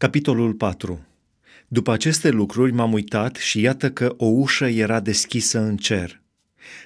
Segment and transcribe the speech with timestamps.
[0.00, 1.06] Capitolul 4
[1.68, 6.22] După aceste lucruri m-am uitat și iată că o ușă era deschisă în cer.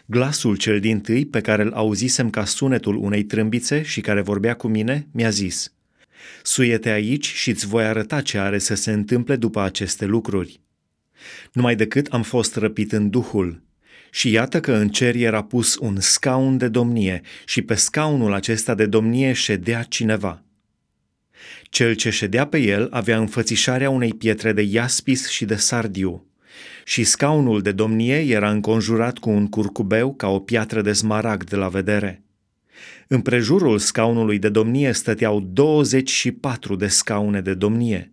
[0.07, 4.55] Glasul cel din tâi, pe care îl auzisem ca sunetul unei trâmbițe și care vorbea
[4.55, 5.73] cu mine, mi-a zis,
[6.43, 10.61] Suiete aici și îți voi arăta ce are să se întâmple după aceste lucruri.
[11.53, 13.63] Numai decât am fost răpit în Duhul,
[14.11, 18.75] și iată că în cer era pus un scaun de domnie și pe scaunul acesta
[18.75, 20.45] de domnie ședea cineva.
[21.63, 26.27] Cel ce ședea pe el avea înfățișarea unei pietre de iaspis și de sardiu,
[26.85, 31.57] și scaunul de domnie era înconjurat cu un curcubeu ca o piatră de smaragd de
[31.57, 32.23] la vedere.
[33.09, 38.13] Împrejurul scaunului de domnie stăteau 24 de scaune de domnie.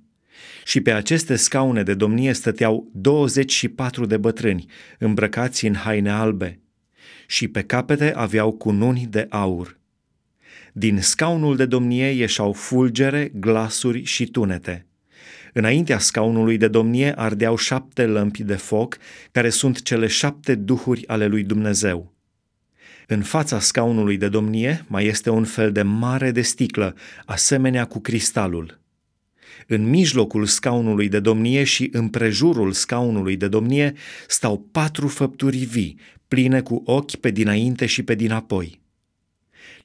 [0.66, 4.66] Și pe aceste scaune de domnie stăteau 24 de bătrâni,
[5.00, 6.60] îmbrăcați în haine albe.
[7.28, 9.80] Și pe capete aveau cununi de aur.
[10.72, 14.86] Din scaunul de domnie ieșau fulgere, glasuri și tunete.
[15.54, 18.98] Înaintea scaunului de domnie ardeau șapte lămpi de foc,
[19.32, 22.14] care sunt cele șapte duhuri ale lui Dumnezeu.
[23.08, 28.00] În fața scaunului de domnie mai este un fel de mare de sticlă, asemenea cu
[28.00, 28.80] cristalul.
[29.68, 33.94] În mijlocul scaunului de domnie și împrejurul scaunului de domnie
[34.28, 38.81] stau patru făpturi vii, pline cu ochi pe dinainte și pe dinapoi.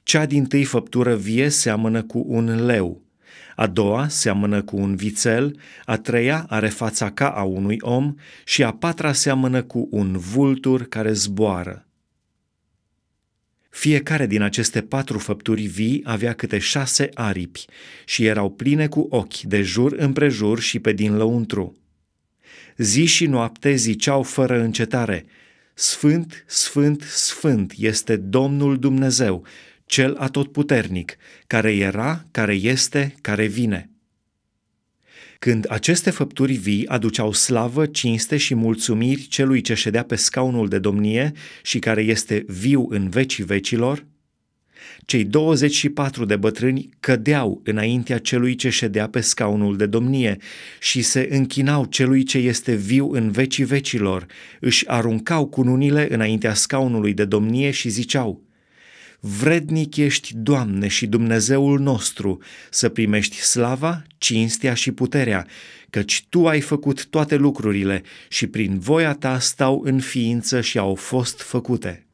[0.03, 3.01] Cea din tâi făptură vie seamănă cu un leu,
[3.55, 8.63] a doua seamănă cu un vițel, a treia are fața ca a unui om și
[8.63, 11.87] a patra seamănă cu un vultur care zboară.
[13.69, 17.65] Fiecare din aceste patru făpturi vii avea câte șase aripi
[18.05, 21.77] și erau pline cu ochi de jur împrejur și pe din lăuntru.
[22.77, 25.25] Zi și noapte ziceau fără încetare,
[25.73, 29.45] Sfânt, Sfânt, Sfânt este Domnul Dumnezeu,
[29.87, 33.89] cel atotputernic, care era, care este, care vine.
[35.39, 40.79] Când aceste făpturi vii aduceau slavă, cinste și mulțumiri celui ce ședea pe scaunul de
[40.79, 41.31] domnie
[41.63, 44.05] și care este viu în vecii vecilor,
[45.05, 50.37] cei 24 de bătrâni cădeau înaintea celui ce ședea pe scaunul de domnie
[50.79, 54.25] și se închinau celui ce este viu în vecii vecilor,
[54.59, 58.41] își aruncau cununile înaintea scaunului de domnie și ziceau–
[59.19, 65.47] Vrednic ești, Doamne și Dumnezeul nostru, să primești slava, cinstea și puterea,
[65.89, 70.95] căci Tu ai făcut toate lucrurile și prin voia Ta stau în ființă și au
[70.95, 72.06] fost făcute.